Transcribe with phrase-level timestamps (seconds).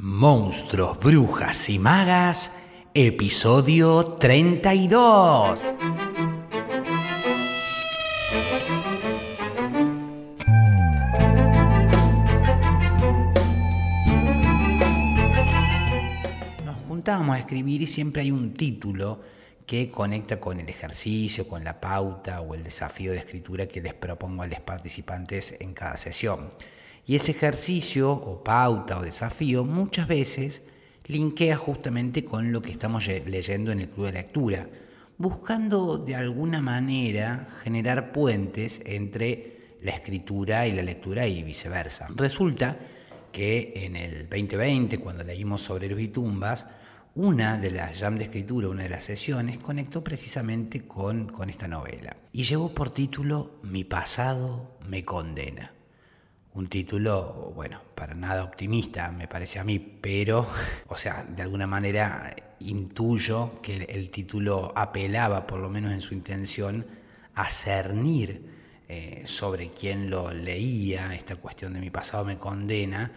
[0.00, 2.52] Monstruos, Brujas y Magas,
[2.94, 5.64] episodio 32.
[16.64, 19.20] Nos juntábamos a escribir y siempre hay un título
[19.66, 23.94] que conecta con el ejercicio, con la pauta o el desafío de escritura que les
[23.94, 26.52] propongo a los participantes en cada sesión.
[27.08, 30.60] Y ese ejercicio o pauta o desafío muchas veces
[31.06, 34.68] linkea justamente con lo que estamos leyendo en el club de lectura,
[35.16, 42.08] buscando de alguna manera generar puentes entre la escritura y la lectura y viceversa.
[42.14, 42.78] Resulta
[43.32, 46.66] que en el 2020, cuando leímos sobre los y tumbas,
[47.14, 51.68] una de las jam de escritura, una de las sesiones, conectó precisamente con, con esta
[51.68, 55.72] novela y llevó por título Mi pasado me condena
[56.54, 60.46] un título, bueno, para nada optimista, me parece a mí, pero,
[60.88, 66.14] o sea, de alguna manera intuyo que el título apelaba, por lo menos en su
[66.14, 66.86] intención,
[67.34, 68.42] a cernir
[68.88, 73.12] eh, sobre quien lo leía, esta cuestión de mi pasado me condena,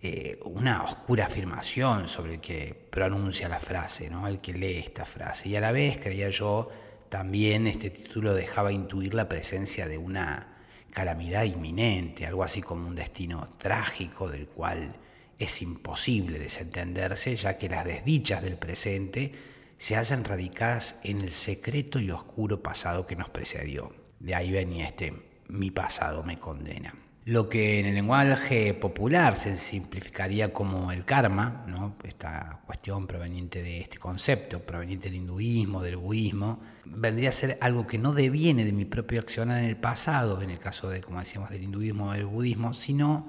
[0.00, 4.28] eh, una oscura afirmación sobre el que pronuncia la frase, ¿no?
[4.28, 5.48] el que lee esta frase.
[5.48, 6.70] Y a la vez, creía yo,
[7.08, 10.55] también este título dejaba intuir la presencia de una
[10.96, 14.96] calamidad inminente, algo así como un destino trágico del cual
[15.38, 19.32] es imposible desentenderse, ya que las desdichas del presente
[19.76, 23.94] se hallan radicadas en el secreto y oscuro pasado que nos precedió.
[24.20, 25.12] De ahí venía este
[25.48, 26.94] mi pasado me condena.
[27.26, 31.66] Lo que en el lenguaje popular se simplificaría como el karma,
[32.04, 37.84] esta cuestión proveniente de este concepto, proveniente del hinduismo, del budismo, vendría a ser algo
[37.84, 41.18] que no deviene de mi propio accionar en el pasado, en el caso de, como
[41.18, 43.28] decíamos, del hinduismo o del budismo, sino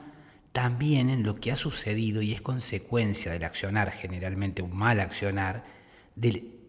[0.52, 5.64] también en lo que ha sucedido y es consecuencia del accionar, generalmente un mal accionar,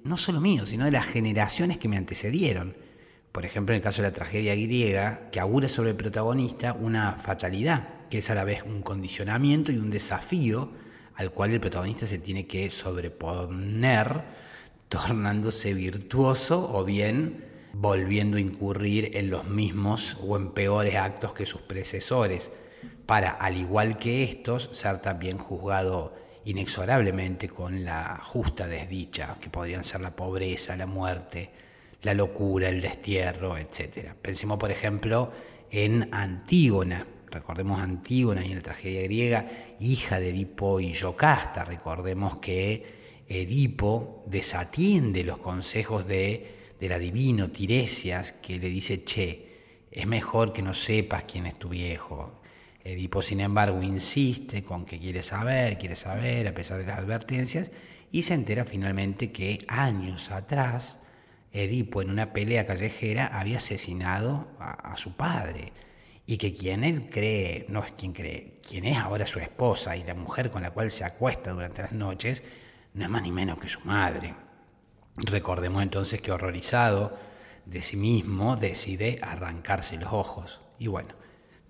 [0.03, 2.88] no solo mío, sino de las generaciones que me antecedieron
[3.33, 7.13] por ejemplo, en el caso de la tragedia griega, que augura sobre el protagonista una
[7.13, 10.71] fatalidad, que es a la vez un condicionamiento y un desafío
[11.15, 14.23] al cual el protagonista se tiene que sobreponer,
[14.89, 17.45] tornándose virtuoso o bien
[17.75, 22.51] volviendo a incurrir en los mismos o en peores actos que sus predecesores,
[23.05, 26.15] para, al igual que estos, ser también juzgado
[26.45, 31.51] inexorablemente con la justa desdicha, que podrían ser la pobreza, la muerte,
[32.03, 34.13] la locura, el destierro, etc.
[34.21, 35.33] Pensemos, por ejemplo,
[35.71, 37.07] en Antígona.
[37.31, 39.47] Recordemos Antígona y en la tragedia griega,
[39.81, 41.65] hija de Edipo y Yocasta.
[41.65, 49.49] Recordemos que Edipo desatiende los consejos de, del adivino Tiresias, que le dice, che,
[49.91, 52.41] es mejor que no sepas quién es tu viejo.
[52.83, 57.71] Edipo, sin embargo, insiste con que quiere saber, quiere saber, a pesar de las advertencias,
[58.11, 60.99] y se entera finalmente que años atrás
[61.53, 65.73] Edipo en una pelea callejera había asesinado a, su padre
[66.27, 70.05] y que quien él cree, no es quien cree, quien es ahora su esposa y
[70.05, 72.43] la mujer con la cual se acuesta durante las noches,
[72.93, 74.35] no es más ni menos que su madre.
[75.17, 77.19] Recordemos entonces que horrorizado
[77.65, 80.61] de sí mismo decide arrancarse los ojos.
[80.79, 81.15] Y bueno,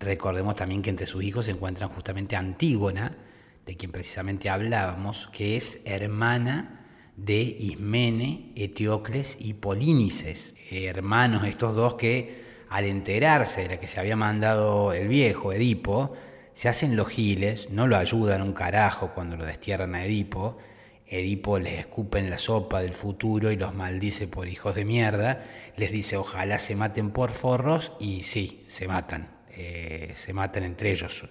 [0.00, 3.16] recordemos también que entre sus hijos se encuentran justamente Antígona,
[3.64, 6.77] de quien precisamente hablábamos, que es hermana
[7.18, 13.98] de Ismene, Eteocles y Polínices, hermanos estos dos que al enterarse de la que se
[13.98, 16.14] había mandado el viejo Edipo,
[16.52, 20.58] se hacen los giles, no lo ayudan un carajo cuando lo destierran a Edipo,
[21.06, 25.44] Edipo les escupe en la sopa del futuro y los maldice por hijos de mierda,
[25.76, 30.92] les dice ojalá se maten por forros y sí, se matan, eh, se matan entre
[30.92, 31.26] ellos,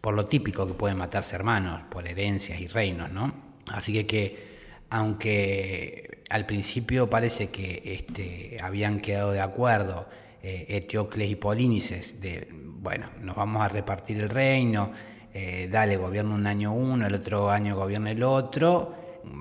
[0.00, 3.34] por lo típico que pueden matarse hermanos, por herencias y reinos, ¿no?
[3.66, 4.47] Así que que
[4.90, 10.08] aunque al principio parece que este, habían quedado de acuerdo
[10.42, 14.92] eh, Eteocles y Polínices, de, bueno, nos vamos a repartir el reino,
[15.32, 18.94] eh, dale, gobierno un año uno, el otro año gobierna el otro,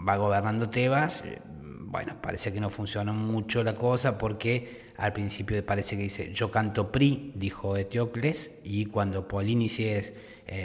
[0.08, 1.40] va gobernando Tebas, eh,
[1.82, 6.52] bueno, parece que no funcionó mucho la cosa porque al principio parece que dice, yo
[6.52, 10.14] canto PRI, dijo Eteocles, y cuando Polínices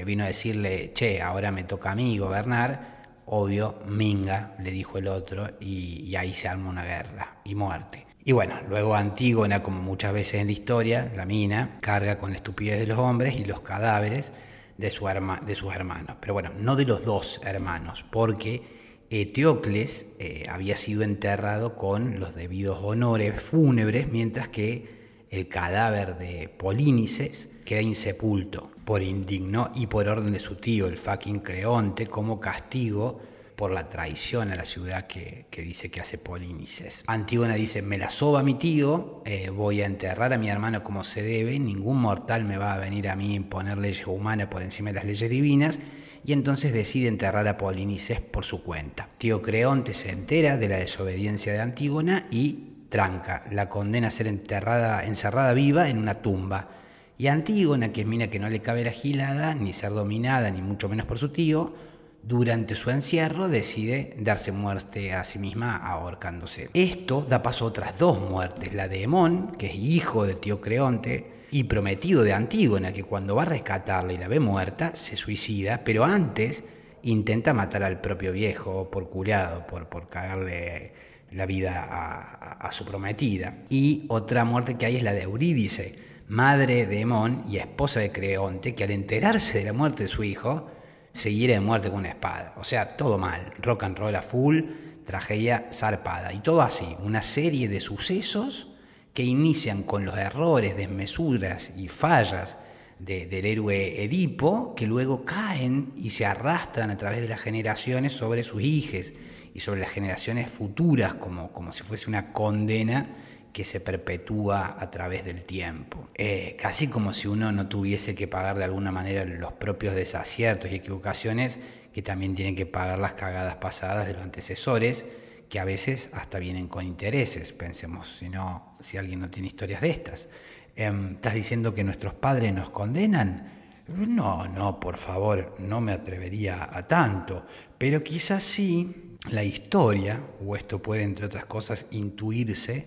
[0.06, 5.08] vino a decirle, che, ahora me toca a mí gobernar, obvio, minga, le dijo el
[5.08, 8.06] otro, y, ahí se arma una guerra y muerte.
[8.24, 12.36] Y bueno, luego Antígona, como muchas veces en la historia, la mina, carga con la
[12.36, 14.32] estupidez de los hombres y los cadáveres
[14.76, 16.16] de, su de sus hermanos.
[16.20, 22.34] Pero bueno, no de los dos hermanos, porque Eteocles eh, había sido enterrado con los
[22.34, 25.01] debidos honores fúnebres, mientras que
[25.32, 30.99] el cadáver de Polínices queda insepulto por indigno y por orden de su tío, el
[30.99, 33.19] fucking Creonte, como castigo
[33.56, 37.02] por la traición a la ciudad que, dice que hace Polínices.
[37.06, 41.02] Antígona dice, me la soba mi tío, eh, voy a enterrar a mi hermano como
[41.02, 44.62] se debe, ningún mortal me va a venir a mí a imponer leyes humanas por
[44.62, 45.79] encima de las leyes divinas,
[46.25, 49.08] y entonces decide enterrar a Polinices por su cuenta.
[49.17, 54.26] Tío Creonte se entera de la desobediencia de Antígona y tranca, la condena a ser
[54.26, 56.68] enterrada, encerrada viva en una tumba.
[57.16, 60.60] Y Antígona, que es mina que no le cabe la gilada, ni ser dominada, ni
[60.60, 61.74] mucho menos por su tío,
[62.22, 66.68] durante su encierro decide darse muerte a sí misma ahorcándose.
[66.74, 70.60] Esto da paso a otras dos muertes, la de Hemón, que es hijo de tío
[70.60, 75.16] Creonte, y prometido de Antígona, que cuando va a rescatarla y la ve muerta, se
[75.16, 76.62] suicida, pero antes
[77.02, 80.92] intenta matar al propio viejo por curado, por, por cagarle
[81.34, 83.58] la vida a, su prometida.
[83.69, 85.99] Y otra muerte que hay es la de Eurídice,
[86.29, 90.25] madre de Hemón y esposa de Creonte, que al enterarse de la muerte de su
[90.25, 90.70] hijo,
[91.12, 92.55] se hiere de muerte con una espada.
[92.56, 94.61] O sea, todo mal, rock and roll a full,
[95.05, 96.32] tragedia zarpada.
[96.32, 98.69] Y todo así, una serie de sucesos
[99.12, 102.56] que inician con los errores, desmesuras y fallas
[102.99, 108.44] del héroe Edipo, que luego caen y se arrastran a través de las generaciones sobre
[108.44, 109.12] sus hijos
[109.54, 113.06] y sobre las generaciones futuras como, como si fuese una condena
[113.52, 116.08] que se perpetúa a través del tiempo.
[116.14, 120.70] Eh, casi como si uno no tuviese que pagar de alguna manera los propios desaciertos
[120.70, 121.58] y equivocaciones
[121.93, 125.04] que también tienen que pagar las cagadas pasadas de los antecesores,
[125.50, 129.82] que a veces hasta vienen con intereses, pensemos, si, no, si alguien no tiene historias
[129.82, 130.31] de estas.
[130.75, 133.52] Em, ¿Estás diciendo que nuestros padres nos condenan?
[133.88, 137.44] No, no, por favor, no me atrevería a tanto,
[137.76, 142.86] pero quizás sí la historia, o esto puede, entre otras cosas, intuirse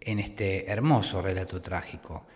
[0.00, 2.26] en este hermoso relato trágico.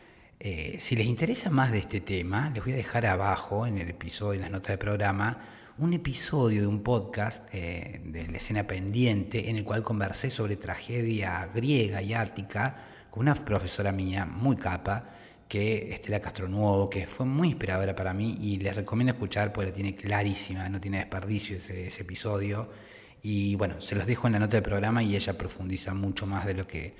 [0.40, 3.88] Eh, si les interesa más de este tema, les voy a dejar abajo, en el
[3.88, 5.38] episodio, en las notas del programa,
[5.78, 10.56] un episodio de un podcast eh, de la escena pendiente en el cual conversé sobre
[10.56, 15.14] tragedia griega y ática con una profesora mía muy capa,
[15.48, 19.74] que Estela Castronuovo, que fue muy inspiradora para mí y les recomiendo escuchar porque la
[19.74, 22.68] tiene clarísima, no tiene desperdicio ese episodio.
[23.22, 26.46] Y bueno, se los dejo en la nota del programa y ella profundiza mucho más
[26.46, 26.94] de lo que,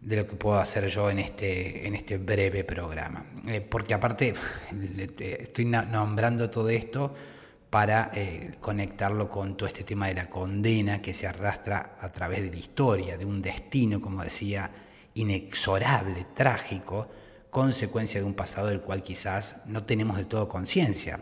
[0.00, 3.24] de lo que puedo hacer yo en este, en este breve programa.
[3.46, 4.34] Eh, porque aparte
[5.18, 7.14] estoy nombrando todo esto
[7.70, 12.42] para eh, conectarlo con todo este tema de la condena que se arrastra a través
[12.42, 14.70] de la historia, de un destino, como decía,
[15.14, 17.08] inexorable, trágico,
[17.50, 21.20] consecuencia de un pasado del cual quizás no tenemos del todo conciencia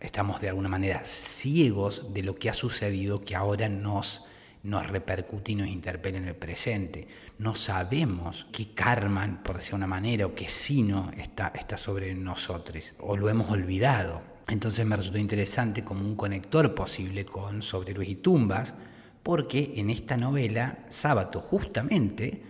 [0.00, 4.22] estamos de alguna manera ciegos de lo que ha sucedido que ahora nos,
[4.62, 7.08] nos repercute y nos interpela en el presente.
[7.38, 12.94] No sabemos qué karma, por decir una manera, o qué sino está, está sobre nosotros,
[12.98, 14.22] o lo hemos olvidado.
[14.46, 18.74] Entonces me resultó interesante como un conector posible con Sobre y Tumbas,
[19.22, 22.42] porque en esta novela Sábato justamente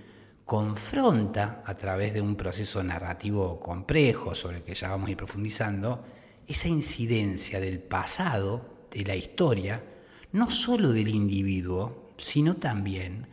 [0.44, 5.16] confronta a través de un proceso narrativo complejo sobre el que ya vamos a ir
[5.16, 6.04] profundizando,
[6.46, 9.84] esa incidencia del pasado, de la historia,
[10.32, 13.28] no solo del individuo, sino también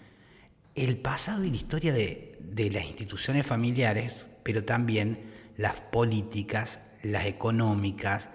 [0.75, 2.37] el pasado y la historia de,
[2.71, 8.29] las instituciones familiares, pero también las políticas, las económicas,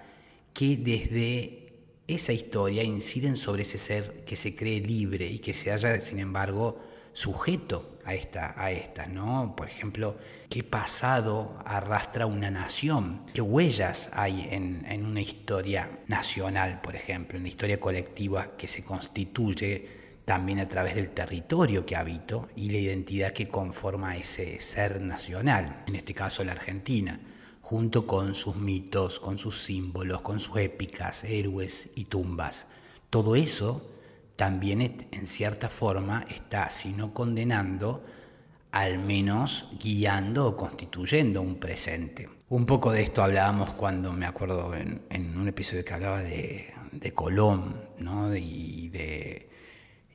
[0.52, 1.74] que desde
[2.06, 6.18] esa historia inciden sobre ese ser que se cree libre y que se haya, sin
[6.18, 6.80] embargo,
[7.12, 9.54] sujeto a, esta, a estas, ¿no?
[9.56, 10.16] Por ejemplo,
[10.48, 13.22] ¿qué pasado arrastra una nación?
[13.34, 18.68] ¿Qué huellas hay en, en una historia nacional, por ejemplo, en la historia colectiva que
[18.68, 24.58] se constituye también a través del territorio que habito y la identidad que conforma ese
[24.60, 27.20] ser nacional, en este caso la Argentina,
[27.60, 32.66] junto con sus mitos, con sus símbolos, con sus épicas, héroes y tumbas.
[33.10, 33.90] Todo eso
[34.36, 38.04] también en cierta forma está, si no condenando,
[38.70, 42.28] al menos guiando o constituyendo un presente.
[42.48, 46.72] Un poco de esto hablábamos cuando me acuerdo en, un episodio que hablaba de,
[47.14, 48.34] Colón ¿no?
[48.36, 49.50] y, de,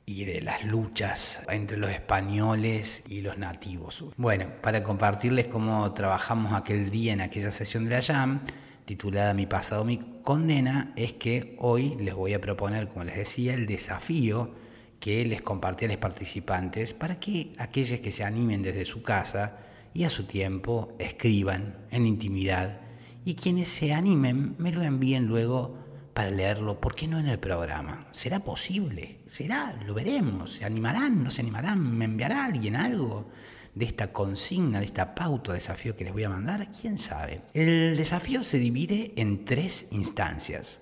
[0.06, 4.04] y de las luchas entre los españoles y los nativos.
[4.16, 8.42] Bueno, para compartirles cómo trabajamos aquel día en aquella sesión de la JAM,
[8.84, 13.54] titulada Mi pasado, mi condena, es que hoy les voy a proponer, como les decía,
[13.54, 14.54] el desafío
[15.00, 19.58] que les compartí a los participantes para que aquellos que se animen desde su casa
[19.94, 22.80] y a su tiempo escriban en intimidad
[23.24, 25.78] y quienes se animen me lo envíen luego
[26.14, 28.06] para leerlo, ¿por qué no en el programa?
[28.12, 29.20] ¿Será posible?
[29.26, 29.74] ¿Será?
[29.86, 30.52] ¿Lo veremos?
[30.52, 31.24] ¿Se animarán?
[31.24, 31.96] ¿No se animarán?
[31.96, 33.30] ¿Me enviará alguien algo?
[33.74, 36.68] De esta consigna, de esta pauta desafío que les voy a mandar?
[36.70, 37.42] ¿Quién sabe?
[37.54, 40.80] El desafío se divide en tres instancias.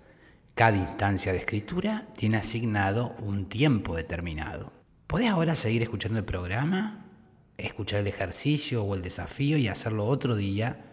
[0.54, 4.72] Cada instancia de escritura tiene asignado un tiempo determinado.
[5.06, 7.06] Podés ahora seguir escuchando el programa,
[7.56, 10.84] escuchar el ejercicio o el desafío y hacerlo otro día,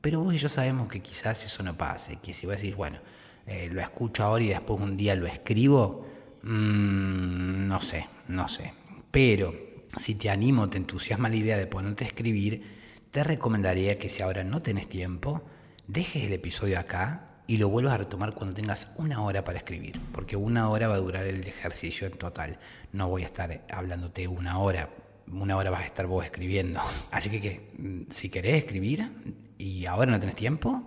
[0.00, 2.98] pero vos y yo sabemos que quizás eso no pase, que si vos decís, bueno,
[3.46, 6.06] eh, lo escucho ahora y después un día lo escribo,
[6.42, 8.72] mmm, no sé, no sé.
[9.10, 12.62] Pero si te animo, te entusiasma la idea de ponerte a escribir,
[13.10, 15.42] te recomendaría que si ahora no tenés tiempo,
[15.86, 19.98] dejes el episodio acá y lo vuelvas a retomar cuando tengas una hora para escribir,
[20.12, 22.58] porque una hora va a durar el ejercicio en total.
[22.92, 24.90] No voy a estar hablándote una hora,
[25.26, 26.80] una hora vas a estar vos escribiendo.
[27.10, 29.10] Así que, mm, si querés escribir
[29.56, 30.86] y ahora no tenés tiempo,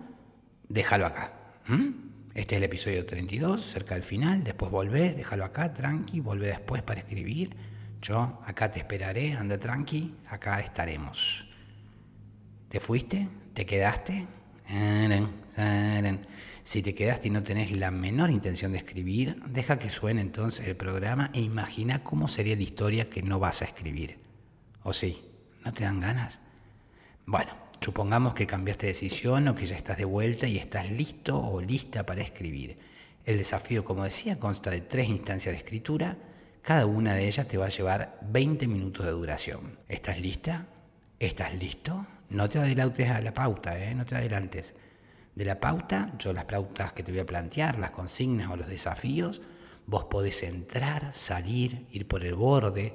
[0.69, 1.33] déjalo acá.
[2.33, 6.83] Este es el episodio 32, cerca del final, después volvés, déjalo acá, tranqui, volvé después
[6.83, 7.55] para escribir.
[8.01, 11.47] Yo acá te esperaré, anda tranqui, acá estaremos.
[12.67, 13.27] ¿Te fuiste?
[13.53, 14.27] ¿Te quedaste?
[16.63, 20.67] Si te quedaste y no tenés la menor intención de escribir, deja que suene entonces
[20.67, 24.17] el programa e imagina cómo sería la historia que no vas a escribir.
[24.83, 25.21] ¿O sí?
[25.63, 26.39] ¿No te dan ganas?
[27.25, 31.39] Bueno, supongamos que cambiaste de decisión o que ya estás de vuelta y estás listo
[31.39, 32.79] o lista para escribir.
[33.25, 36.17] El desafío, como decía, consta de tres instancias de escritura.
[36.61, 39.79] Cada una de ellas te va a llevar 20 minutos de duración.
[39.89, 40.67] ¿Estás lista?
[41.17, 42.05] ¿Estás listo?
[42.29, 43.95] No te adelantes a la pauta, ¿eh?
[43.95, 44.75] no te adelantes
[45.33, 48.67] de la pauta, yo las pautas que te voy a plantear, las consignas o los
[48.67, 49.41] desafíos,
[49.87, 52.93] vos podés entrar, salir, ir por el borde,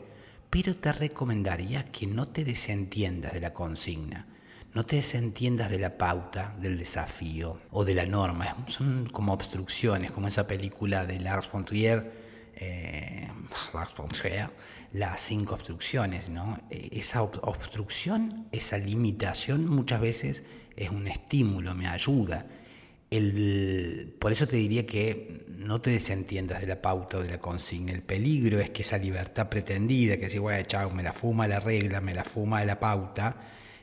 [0.49, 4.27] pero te recomendaría que no te desentiendas de la consigna,
[4.75, 8.65] no te desentiendas de la pauta, del desafío o de la norma.
[8.69, 12.26] Son como obstrucciones, como esa película de Lars von Trier,
[12.57, 13.29] eh,
[14.93, 16.59] las cinco obstrucciones, ¿no?
[16.71, 20.45] E, esa obstrucción, esa limitación muchas veces
[20.77, 22.47] es un estímulo, me ayuda.
[23.11, 27.39] El, por eso te diría que no te desentiendas de la pauta o de la
[27.39, 27.93] consigna.
[27.93, 31.61] El peligro es que esa libertad pretendida, que si, bueno, chao, me la fuma la
[31.61, 33.37] regla, me la fuma la pauta,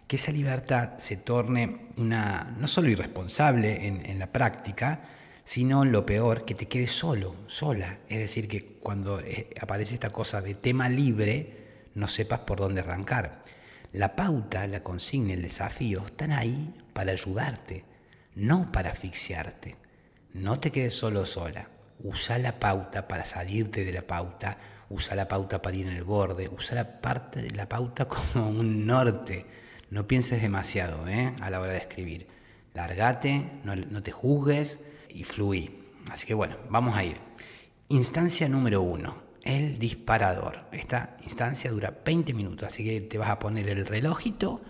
[0.07, 5.01] que esa libertad se torne una, no solo irresponsable en la práctica,
[5.43, 7.99] sino lo peor, que te quedes solo, sola.
[8.09, 12.81] Es decir, que cuando eh, aparece esta cosa de tema libre, no sepas por dónde
[12.81, 13.43] arrancar.
[13.91, 17.85] La pauta, la consigna, el desafío están ahí para ayudarte,
[18.35, 19.75] no para asfixiarte.
[20.33, 21.69] No te quedes solo sola.
[21.99, 24.57] Usa la pauta para salirte de la pauta,
[24.89, 28.87] usa la pauta para ir en el borde, usa la, parte, la pauta como un
[28.87, 29.45] norte.
[29.91, 31.35] No pienses demasiado ¿eh?
[31.39, 32.27] a la hora de escribir.
[32.73, 34.79] Largate, no, no te juzgues
[35.13, 35.79] y fluí.
[36.11, 37.17] Así que bueno, vamos a ir.
[37.89, 40.65] Instancia número uno, el disparador.
[40.71, 44.61] Esta instancia dura 20 minutos, así que te vas a poner el relojito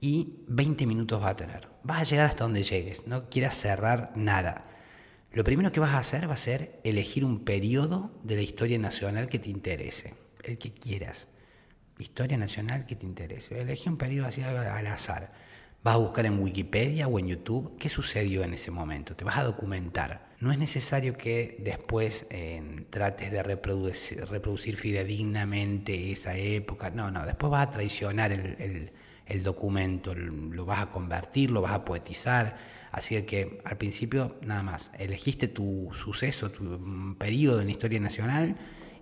[0.00, 1.68] y 20 minutos va a tener.
[1.82, 4.64] Vas a llegar hasta donde llegues, no quieras cerrar nada.
[5.32, 8.78] Lo primero que vas a hacer va a ser elegir un periodo de la historia
[8.78, 11.28] nacional que te interese, el que quieras.
[11.98, 13.60] Historia nacional que te interese.
[13.60, 15.32] Elegí un periodo así al azar.
[15.82, 19.14] Vas a buscar en Wikipedia o en YouTube qué sucedió en ese momento.
[19.14, 20.28] Te vas a documentar.
[20.40, 26.90] No es necesario que después eh, trates de reproducir, reproducir, fidedignamente esa época.
[26.90, 27.24] No, no.
[27.24, 28.92] Después vas a traicionar el
[29.28, 32.56] el documento, lo vas a convertir, lo vas a poetizar.
[32.90, 38.00] Así que al principio nada más, elegiste tu suceso, tu mm, periodo en la historia
[38.00, 38.56] nacional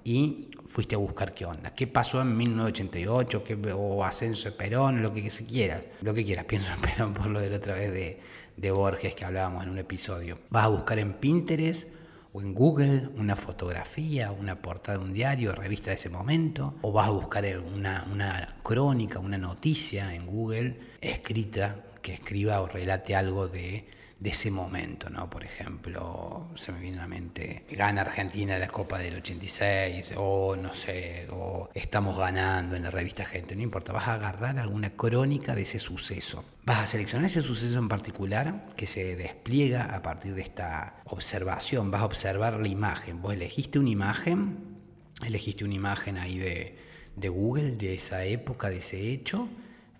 [0.07, 5.03] y fuiste a buscar qué onda, qué pasó en 1988, qué, o ascenso de Perón,
[5.03, 7.75] lo que se quiera, lo que quieras, pienso en Perón por lo de la otra
[7.75, 8.21] vez de,
[8.57, 10.39] de Borges que hablábamos en un episodio.
[10.49, 11.89] Vas a buscar en Pinterest
[12.33, 16.93] o en Google una fotografía, una portada de un diario, revista de ese momento, o
[16.93, 23.17] vas a buscar una, una crónica, una noticia en Google escrita que escriba o relate
[23.17, 25.29] algo de de ese momento, ¿no?
[25.29, 30.57] Por ejemplo, se me viene a la mente, gana Argentina la Copa del 86, o
[30.57, 34.91] no sé, o estamos ganando en la revista Gente, no importa, vas a agarrar alguna
[34.91, 36.45] crónica de ese suceso.
[36.65, 41.91] Vas a seleccionar ese suceso en particular que se despliega a partir de esta observación,
[41.91, 43.21] vas a observar la imagen.
[43.21, 44.79] Vos elegiste una imagen,
[45.27, 46.79] elegiste una imagen ahí de,
[47.17, 49.49] de Google de esa época, de ese hecho,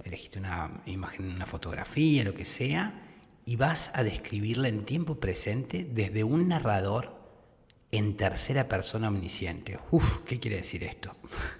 [0.05, 3.06] elegiste una imagen, una fotografía, lo que sea,
[3.47, 7.17] y vas a describirla en tiempo presente desde un narrador
[7.93, 9.79] en tercera persona omnisciente.
[9.93, 11.15] Uf, ¿qué quiere decir esto?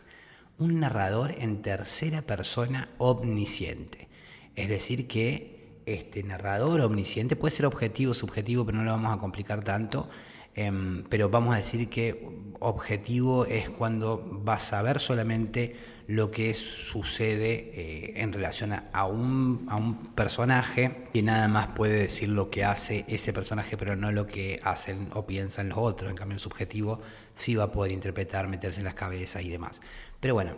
[0.59, 4.09] un narrador en tercera persona omnisciente.
[4.57, 9.19] Es decir, que este narrador omnisciente puede ser objetivo, subjetivo, pero no lo vamos a
[9.19, 10.09] complicar tanto.
[10.57, 12.29] Em, pero vamos a decir que
[12.59, 15.77] objetivo es cuando vas a ver solamente
[16.09, 21.95] lo que sucede eh, en relación a, un, a, un, personaje que nada más puede
[21.95, 26.11] decir lo que hace ese personaje, pero no lo que hacen o piensan los otros.
[26.11, 27.01] En cambio, el subjetivo
[27.35, 29.81] sí va a poder interpretar, meterse en las cabezas y demás.
[30.21, 30.55] Pero bueno,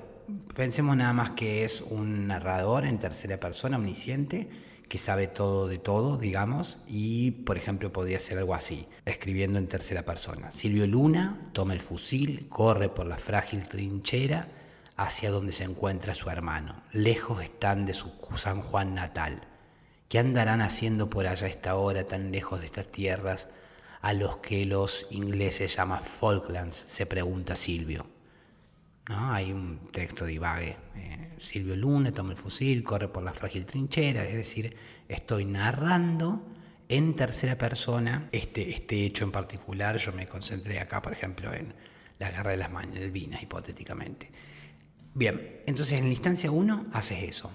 [0.54, 4.48] pensemos nada más que es un narrador en tercera persona, omnisciente,
[4.88, 9.66] que sabe todo de todo, digamos, y por ejemplo podría ser algo así, escribiendo en
[9.66, 10.50] tercera persona.
[10.50, 14.48] Silvio Luna toma el fusil, corre por la frágil trinchera
[14.98, 16.82] hacia donde se encuentra su hermano.
[16.92, 19.46] Lejos están de su San Juan natal.
[20.08, 23.48] ¿Qué andarán haciendo por allá esta hora tan lejos de estas tierras
[24.00, 26.84] a los que los ingleses llaman Falklands?
[26.88, 28.06] se pregunta Silvio.
[29.08, 29.32] ¿No?
[29.32, 30.76] Hay un texto de Ibague.
[30.96, 34.76] Eh, Silvio Luna toma el fusil, corre por la frágil trinchera, es decir,
[35.06, 36.42] estoy narrando
[36.88, 39.96] en tercera persona este, este hecho en particular.
[39.98, 41.72] Yo me concentré acá, por ejemplo, en
[42.18, 44.30] la guerra de las Malvinas, hipotéticamente.
[45.18, 47.50] Bien, entonces en la instancia 1 haces eso.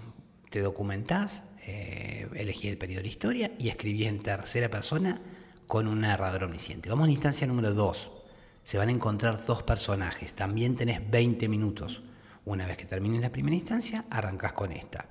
[0.49, 5.21] Te documentás, eh, elegí el periodo de historia y escribí en tercera persona
[5.65, 6.89] con un narrador omnisciente.
[6.89, 8.11] Vamos a la instancia número 2.
[8.65, 10.33] Se van a encontrar dos personajes.
[10.33, 12.03] También tenés 20 minutos.
[12.43, 15.07] Una vez que termines la primera instancia, arrancas con esta.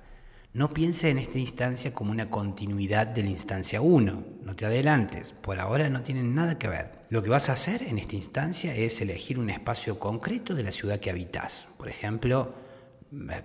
[0.53, 4.23] No piense en esta instancia como una continuidad de la instancia 1.
[4.43, 5.33] No te adelantes.
[5.41, 6.91] Por ahora no tienen nada que ver.
[7.09, 10.71] Lo que vas a hacer en esta instancia es elegir un espacio concreto de la
[10.71, 11.65] ciudad que habitas.
[11.75, 12.53] Por ejemplo,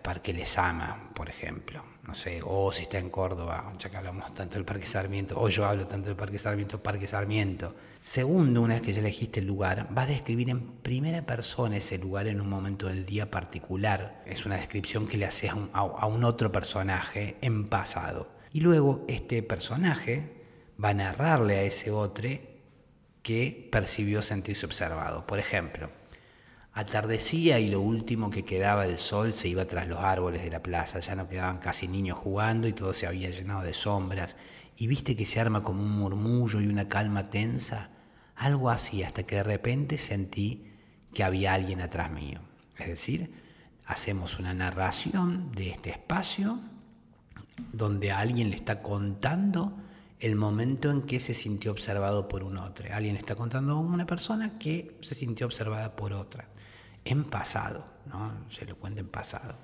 [0.02, 1.82] Parque Lesama, por ejemplo.
[2.08, 5.50] No sé, o si está en Córdoba, ya que hablamos tanto del Parque Sarmiento, o
[5.50, 7.74] yo hablo tanto del Parque Sarmiento, Parque Sarmiento.
[8.00, 11.98] Segundo, una vez que ya elegiste el lugar, vas a describir en primera persona ese
[11.98, 14.22] lugar en un momento del día particular.
[14.24, 18.30] Es una descripción que le haces a un otro personaje en pasado.
[18.54, 20.46] Y luego este personaje
[20.82, 22.30] va a narrarle a ese otro
[23.22, 25.26] que percibió sentirse observado.
[25.26, 25.90] Por ejemplo,
[26.72, 30.62] atardecía y lo último que quedaba del sol se iba tras los árboles de la
[30.62, 34.36] plaza, ya no quedaban casi niños jugando y todo se había llenado de sombras,
[34.76, 37.90] y viste que se arma como un murmullo y una calma tensa,
[38.36, 40.72] algo así, hasta que de repente sentí
[41.12, 42.40] que había alguien atrás mío.
[42.78, 43.32] Es decir,
[43.86, 46.60] hacemos una narración de este espacio
[47.72, 49.76] donde alguien le está contando
[50.20, 52.86] el momento en que se sintió observado por un otro.
[52.92, 56.48] Alguien está contando a una persona que se sintió observada por otra.
[57.04, 58.32] En pasado, ¿no?
[58.50, 59.56] Se lo cuenta en pasado.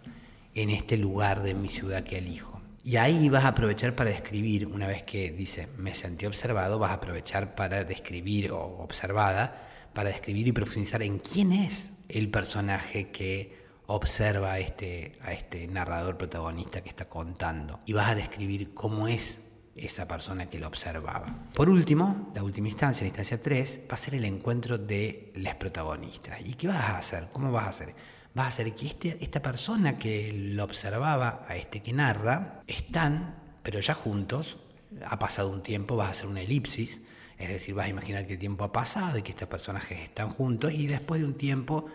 [0.54, 2.62] En este lugar de mi ciudad que elijo.
[2.84, 6.90] Y ahí vas a aprovechar para describir, una vez que dice me sentí observado, vas
[6.90, 13.10] a aprovechar para describir o observada, para describir y profundizar en quién es el personaje
[13.10, 17.80] que observa este, a este narrador protagonista que está contando.
[17.86, 19.42] Y vas a describir cómo es
[19.76, 21.26] esa persona que lo observaba.
[21.54, 25.56] Por último, la última instancia, la instancia 3, va a ser el encuentro de las
[25.56, 26.40] protagonistas.
[26.44, 27.28] ¿Y qué vas a hacer?
[27.32, 27.94] ¿Cómo vas a hacer?
[28.34, 33.36] Vas a hacer que este, esta persona que lo observaba, a este que narra, están,
[33.62, 34.58] pero ya juntos,
[35.04, 37.00] ha pasado un tiempo, vas a hacer una elipsis,
[37.38, 40.30] es decir, vas a imaginar que el tiempo ha pasado y que estos personajes están
[40.30, 41.86] juntos y después de un tiempo,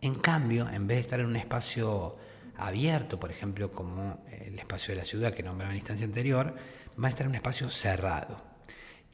[0.00, 2.16] en cambio, en vez de estar en un espacio
[2.56, 6.54] abierto, por ejemplo, como el espacio de la ciudad que nombraba en la instancia anterior,
[7.02, 8.42] va a estar en un espacio cerrado.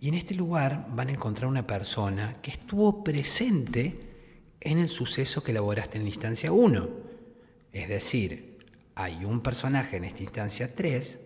[0.01, 4.15] Y en este lugar van a encontrar una persona que estuvo presente
[4.61, 6.89] en el suceso que elaboraste en la instancia 1.
[7.73, 8.59] Es decir,
[8.95, 11.21] hay un personaje en esta instancia 3,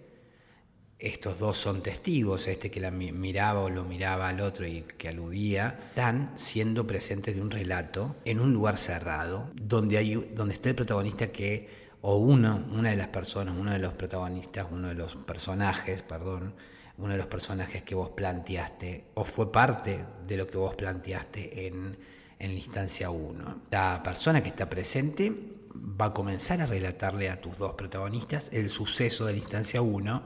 [0.98, 5.08] estos dos son testigos, este que la miraba o lo miraba al otro y que
[5.08, 10.70] aludía, están siendo presentes de un relato en un lugar cerrado, donde, hay, donde está
[10.70, 14.94] el protagonista que o uno, una de las personas, uno de los protagonistas, uno de
[14.94, 16.54] los personajes, perdón,
[16.96, 21.66] uno de los personajes que vos planteaste, o fue parte de lo que vos planteaste
[21.66, 21.96] en,
[22.38, 23.62] en la instancia 1.
[23.70, 25.32] La persona que está presente
[25.74, 30.22] va a comenzar a relatarle a tus dos protagonistas el suceso de la instancia 1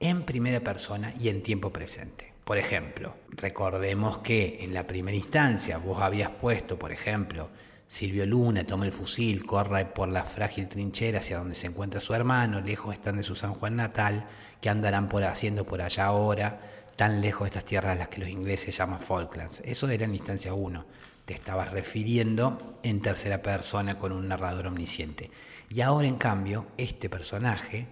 [0.00, 2.32] en primera persona y en tiempo presente.
[2.44, 7.50] Por ejemplo, recordemos que en la primera instancia vos habías puesto, por ejemplo,
[7.88, 12.12] Silvio Luna toma el fusil, corre por la frágil trinchera hacia donde se encuentra su
[12.12, 14.28] hermano, lejos están de su San Juan natal,
[14.60, 16.60] que andarán por haciendo por allá ahora,
[16.96, 19.62] tan lejos de estas tierras a las que los ingleses llaman Falklands.
[19.64, 20.84] Eso era en instancia 1.
[21.24, 25.30] Te estabas refiriendo en tercera persona con un narrador omnisciente.
[25.70, 27.88] Y ahora, en cambio, este personaje,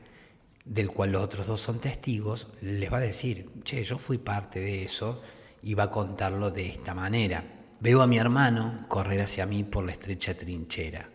[0.66, 4.60] del cual los otros dos son testigos, les va a decir, che, yo fui parte
[4.60, 5.22] de eso,
[5.62, 7.44] y va a contarlo de esta manera.
[7.80, 11.10] Veo a mi hermano correr hacia mí por la estrecha trinchera.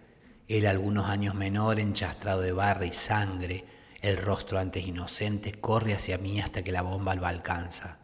[0.47, 3.65] Él, algunos años menor, enchastrado de barra y sangre,
[4.01, 7.97] el rostro antes inocente, corre hacia mí hasta que la bomba lo alcanza.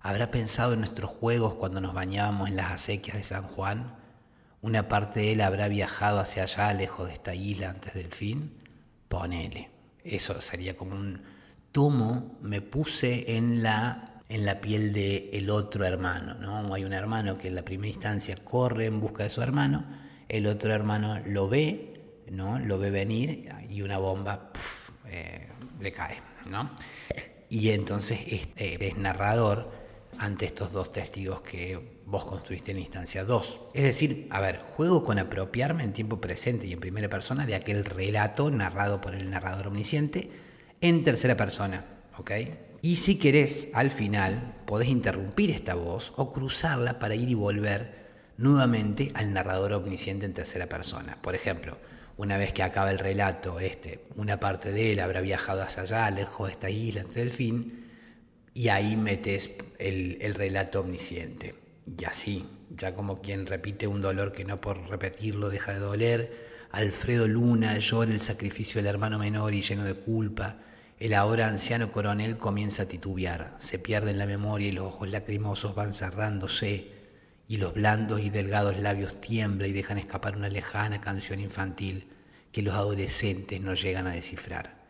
[0.00, 3.96] ¿Habrá pensado en nuestros juegos cuando nos bañábamos en las acequias de San Juan?
[4.66, 8.52] una parte de él habrá viajado hacia allá, lejos de esta isla, antes del fin.
[9.06, 9.70] Ponele.
[10.02, 11.22] Eso sería como un
[11.70, 16.34] tomo, me puse en la, en la piel del el otro hermano.
[16.34, 16.74] ¿no?
[16.74, 19.84] Hay un hermano que en la primera instancia corre en busca de su hermano,
[20.28, 22.58] el otro hermano lo ve, ¿no?
[22.58, 24.50] lo ve venir y una bomba
[25.06, 25.48] eh,
[25.80, 26.16] le cae.
[26.50, 26.70] ¿no?
[27.48, 29.70] Y entonces es, eh, es narrador
[30.18, 33.60] ante estos dos testigos que vos construiste en instancia 2.
[33.74, 37.54] Es decir, a ver, juego con apropiarme en tiempo presente y en primera persona de
[37.54, 40.30] aquel relato narrado por el narrador omnisciente
[40.80, 41.84] en tercera persona,
[42.18, 42.30] ¿ok?
[42.82, 48.06] Y si querés, al final, podés interrumpir esta voz o cruzarla para ir y volver
[48.38, 51.18] nuevamente al narrador omnisciente en tercera persona.
[51.20, 51.78] Por ejemplo,
[52.16, 56.10] una vez que acaba el relato, este, una parte de él habrá viajado hacia allá,
[56.10, 57.86] lejos de esta isla, ante el fin,
[58.54, 61.54] y ahí metes el, el relato omnisciente.
[61.98, 66.46] Y así, ya como quien repite un dolor que no por repetirlo deja de doler,
[66.72, 70.58] Alfredo Luna llora el sacrificio del hermano menor y lleno de culpa.
[70.98, 75.10] El ahora anciano coronel comienza a titubear, se pierde en la memoria y los ojos
[75.10, 76.90] lacrimosos van cerrándose,
[77.46, 82.08] y los blandos y delgados labios tiemblan y dejan escapar una lejana canción infantil
[82.50, 84.86] que los adolescentes no llegan a descifrar.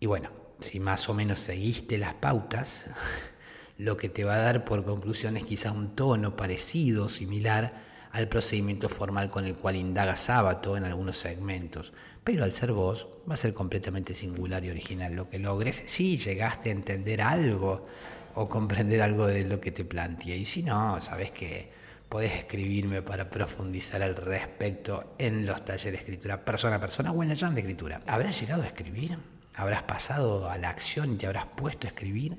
[0.00, 2.86] Y bueno, si más o menos seguiste las pautas,
[3.78, 8.28] lo que te va a dar por conclusión es quizás un tono parecido, similar al
[8.28, 11.92] procedimiento formal con el cual indaga Sábato en algunos segmentos.
[12.24, 16.18] Pero al ser vos, va a ser completamente singular y original lo que logres si
[16.18, 17.86] llegaste a entender algo
[18.34, 20.36] o comprender algo de lo que te planteé.
[20.38, 21.70] Y si no, sabes que
[22.08, 27.22] podés escribirme para profundizar al respecto en los talleres de escritura persona a persona o
[27.22, 28.00] en la de escritura.
[28.06, 29.18] ¿Habrás llegado a escribir?
[29.54, 32.36] habrás pasado a la acción y te habrás puesto a escribir,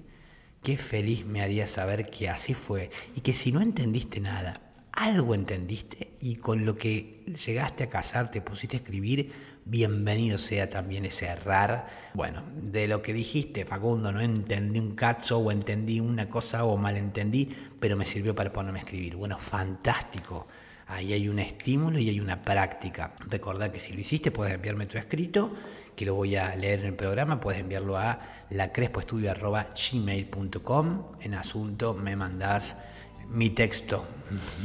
[0.61, 5.33] qué feliz me haría saber que así fue y que si no entendiste nada, algo
[5.33, 9.31] entendiste y con lo que llegaste a casar, te pusiste a escribir,
[9.65, 11.87] bienvenido sea también ese errar.
[12.13, 16.77] Bueno, de lo que dijiste, Facundo, no entendí un cacho o entendí una cosa o
[16.77, 17.49] malentendí,
[17.79, 19.15] pero me sirvió para ponerme a escribir.
[19.15, 20.47] Bueno, fantástico.
[20.87, 23.15] Ahí hay un estímulo y hay una práctica.
[23.27, 25.51] Recordá que si lo hiciste puedes enviarme tu escrito
[25.95, 31.03] que lo voy a leer en el programa, puedes enviarlo a lacrespoestudio.gmail.com.
[31.21, 32.77] En asunto me mandás
[33.29, 34.05] mi texto,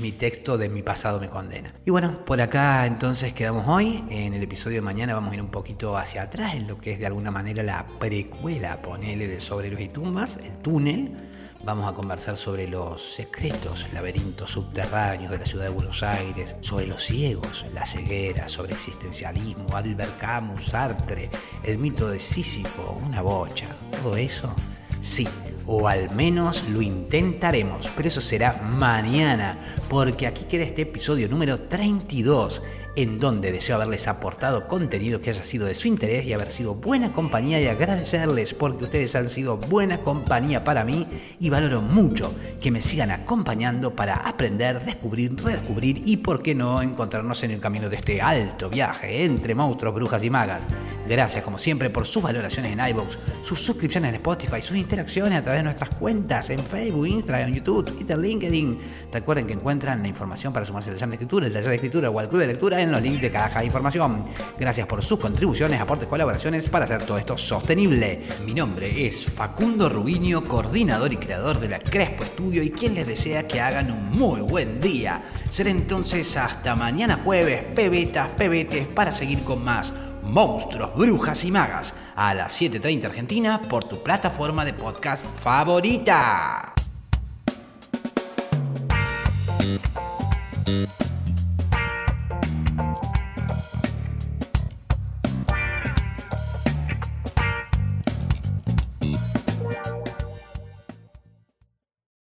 [0.00, 1.74] mi texto de mi pasado me condena.
[1.84, 4.04] Y bueno, por acá entonces quedamos hoy.
[4.10, 6.92] En el episodio de mañana vamos a ir un poquito hacia atrás en lo que
[6.92, 11.30] es de alguna manera la precuela, ponele de Sobre y Tumbas, el túnel
[11.62, 16.86] Vamos a conversar sobre los secretos laberintos subterráneos de la ciudad de Buenos Aires, sobre
[16.86, 21.28] los ciegos, la ceguera, sobre existencialismo, Albert Camus, Sartre,
[21.62, 23.76] el mito de Sísifo, una bocha.
[24.02, 24.54] ¿Todo eso?
[25.02, 25.28] Sí,
[25.72, 31.60] o al menos lo intentaremos, pero eso será mañana, porque aquí queda este episodio número
[31.60, 32.60] 32
[32.96, 36.74] en donde deseo haberles aportado contenido que haya sido de su interés y haber sido
[36.74, 41.06] buena compañía y agradecerles porque ustedes han sido buena compañía para mí
[41.38, 46.82] y valoro mucho que me sigan acompañando para aprender, descubrir, redescubrir y por qué no
[46.82, 50.62] encontrarnos en el camino de este alto viaje entre monstruos, brujas y magas.
[51.08, 55.42] Gracias como siempre por sus valoraciones en iVoox, sus suscripciones en Spotify, sus interacciones a
[55.42, 58.78] través de nuestras cuentas en Facebook, Instagram, YouTube, Twitter, LinkedIn.
[59.12, 62.10] Recuerden que encuentran la información para sumarse al taller de escritura, el taller de escritura
[62.10, 64.24] o al club de lectura en los links de caja de información.
[64.58, 68.22] Gracias por sus contribuciones, aportes, colaboraciones para hacer todo esto sostenible.
[68.44, 73.06] Mi nombre es Facundo Rubinio, coordinador y creador de la Crespo Estudio y quien les
[73.06, 75.22] desea que hagan un muy buen día.
[75.50, 81.94] Será entonces hasta mañana jueves, pebetas, pebetes, para seguir con más Monstruos, Brujas y Magas
[82.14, 86.74] a las 7.30 Argentina por tu plataforma de podcast favorita.